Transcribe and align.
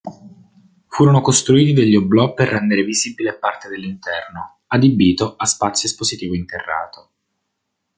Furono 0.87 1.21
costruiti 1.21 1.73
degli 1.73 1.93
oblò 1.95 2.33
per 2.33 2.47
rendere 2.49 2.81
visibile 2.83 3.35
parte 3.37 3.69
dell'interno, 3.69 4.61
adibito 4.69 5.35
a 5.35 5.45
spazio 5.45 5.87
espositivo 5.87 6.33
interrato. 6.33 7.11